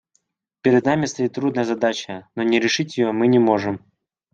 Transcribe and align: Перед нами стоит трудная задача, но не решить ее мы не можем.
Перед 0.63 0.87
нами 0.87 1.05
стоит 1.05 1.33
трудная 1.33 1.63
задача, 1.63 2.27
но 2.33 2.41
не 2.41 2.59
решить 2.59 2.97
ее 2.97 3.11
мы 3.11 3.27
не 3.27 3.37
можем. 3.37 3.85